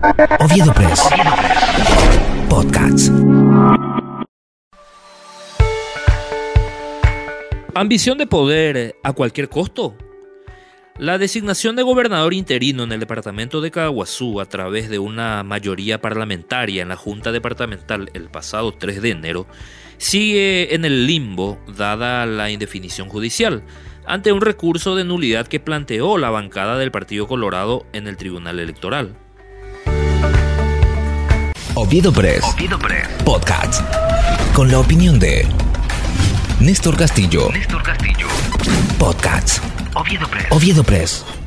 [0.00, 1.08] Oviedo Press.
[2.48, 3.10] Podcasts.
[7.74, 9.96] Ambición de poder a cualquier costo.
[10.98, 16.00] La designación de gobernador interino en el departamento de Caguazú a través de una mayoría
[16.00, 19.46] parlamentaria en la Junta Departamental el pasado 3 de enero
[19.96, 23.64] sigue en el limbo dada la indefinición judicial
[24.06, 28.58] ante un recurso de nulidad que planteó la bancada del Partido Colorado en el Tribunal
[28.60, 29.16] Electoral.
[31.80, 32.44] Oviedo Press.
[33.24, 33.82] Podcast.
[34.52, 35.46] Con la opinión de
[36.58, 37.50] Néstor Castillo.
[37.52, 38.26] Néstor Castillo.
[38.98, 39.62] Podcast.
[39.94, 40.46] Oviedo Press.
[40.50, 41.37] Oviedo Press.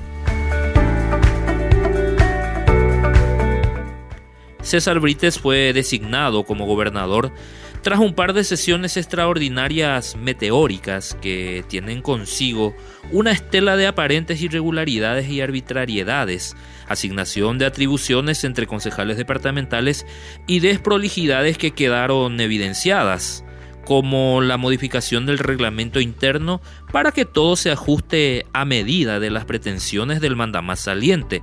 [4.71, 7.33] César Brites fue designado como gobernador
[7.81, 12.73] tras un par de sesiones extraordinarias meteóricas que tienen consigo
[13.11, 16.55] una estela de aparentes irregularidades y arbitrariedades,
[16.87, 20.05] asignación de atribuciones entre concejales departamentales
[20.47, 23.43] y desprolijidades que quedaron evidenciadas
[23.83, 26.61] como la modificación del reglamento interno
[26.93, 31.41] para que todo se ajuste a medida de las pretensiones del mandamás saliente,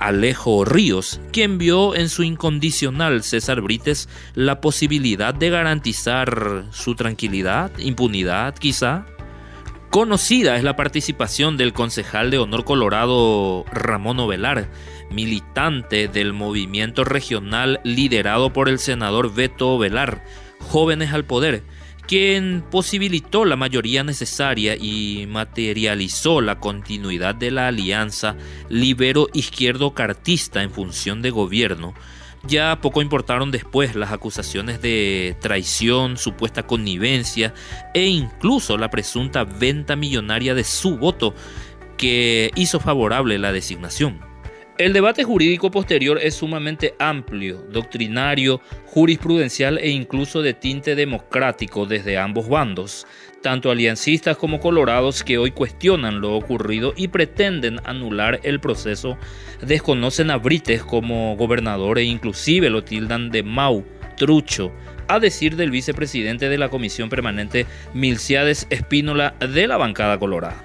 [0.00, 7.70] Alejo Ríos, quien vio en su incondicional César Brites la posibilidad de garantizar su tranquilidad,
[7.78, 9.04] impunidad quizá.
[9.90, 14.70] Conocida es la participación del concejal de Honor Colorado Ramón Ovelar,
[15.10, 20.24] militante del movimiento regional liderado por el senador Beto Ovelar,
[20.60, 21.62] Jóvenes al Poder,
[22.10, 28.34] quien posibilitó la mayoría necesaria y materializó la continuidad de la alianza
[28.68, 31.94] libero-izquierdo-cartista en función de gobierno.
[32.42, 37.54] Ya poco importaron después las acusaciones de traición, supuesta connivencia
[37.94, 41.32] e incluso la presunta venta millonaria de su voto
[41.96, 44.29] que hizo favorable la designación.
[44.80, 52.16] El debate jurídico posterior es sumamente amplio, doctrinario, jurisprudencial e incluso de tinte democrático desde
[52.16, 53.06] ambos bandos,
[53.42, 59.18] tanto aliancistas como colorados que hoy cuestionan lo ocurrido y pretenden anular el proceso,
[59.60, 63.84] desconocen a Brites como gobernador e inclusive lo tildan de Mau,
[64.16, 64.72] trucho,
[65.08, 70.64] a decir del vicepresidente de la Comisión Permanente Milciades Espínola de la bancada colorada.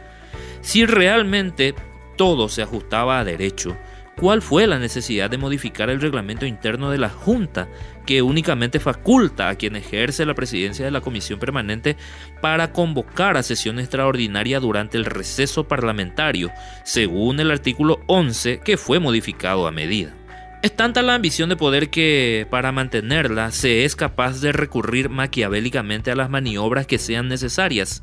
[0.61, 1.75] Si realmente
[2.15, 3.75] todo se ajustaba a derecho,
[4.17, 7.67] cuál fue la necesidad de modificar el reglamento interno de la Junta,
[8.05, 11.97] que únicamente faculta a quien ejerce la presidencia de la Comisión Permanente
[12.41, 16.51] para convocar a sesión extraordinaria durante el receso parlamentario,
[16.83, 20.13] según el artículo 11 que fue modificado a medida.
[20.61, 26.09] Es tanta la ambición de poder que, para mantenerla, se es capaz de recurrir maquiavélicamente
[26.09, 28.01] a las maniobras que sean necesarias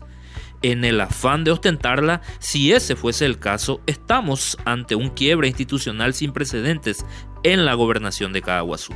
[0.62, 6.15] en el afán de ostentarla, si ese fuese el caso, estamos ante un quiebre institucional
[6.15, 7.05] sin precedentes
[7.43, 8.95] en la gobernación de Caguazú.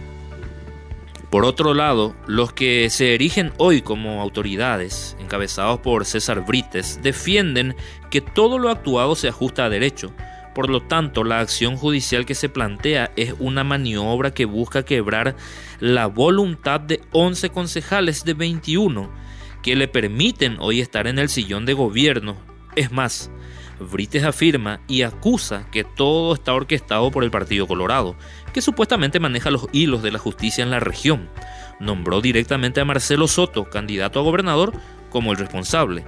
[1.30, 7.74] Por otro lado, los que se erigen hoy como autoridades, encabezados por César Brites, defienden
[8.10, 10.12] que todo lo actuado se ajusta a derecho.
[10.54, 15.36] Por lo tanto, la acción judicial que se plantea es una maniobra que busca quebrar
[15.80, 19.25] la voluntad de 11 concejales de 21
[19.66, 22.36] que le permiten hoy estar en el sillón de gobierno.
[22.76, 23.32] Es más,
[23.80, 28.14] Brites afirma y acusa que todo está orquestado por el Partido Colorado,
[28.54, 31.28] que supuestamente maneja los hilos de la justicia en la región.
[31.80, 34.72] Nombró directamente a Marcelo Soto, candidato a gobernador,
[35.10, 36.04] como el responsable.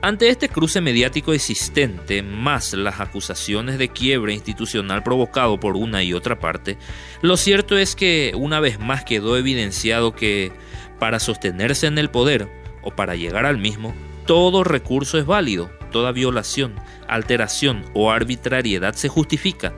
[0.00, 6.14] Ante este cruce mediático existente, más las acusaciones de quiebre institucional provocado por una y
[6.14, 6.78] otra parte,
[7.20, 10.52] lo cierto es que una vez más quedó evidenciado que,
[10.98, 13.94] para sostenerse en el poder, o para llegar al mismo,
[14.26, 16.74] todo recurso es válido, toda violación,
[17.08, 19.72] alteración o arbitrariedad se justifica.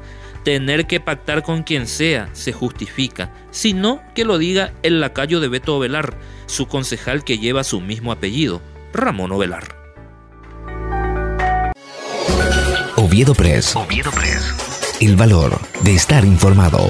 [0.45, 5.49] Tener que pactar con quien sea se justifica, sino que lo diga el lacayo de
[5.49, 8.63] Beto Ovelar, su concejal que lleva su mismo apellido,
[8.93, 9.75] Ramón Ovelar.
[12.97, 13.77] Oviedo Press.
[13.77, 14.97] Oviedo Press.
[15.01, 16.89] El valor de estar informado.